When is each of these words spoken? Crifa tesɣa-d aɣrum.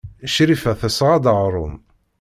Crifa 0.33 0.71
tesɣa-d 0.79 1.25
aɣrum. 1.31 1.73